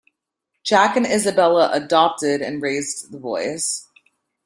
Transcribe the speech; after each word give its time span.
Jack 0.63 0.97
and 0.97 1.05
Isabella 1.05 1.69
"adopted" 1.73 2.41
and 2.41 2.59
raised 2.63 3.11
the 3.11 3.19
boys. 3.19 3.85